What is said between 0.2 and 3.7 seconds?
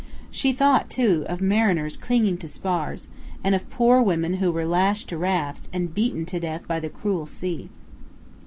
She thought, too, of mariners clinging to spars, and of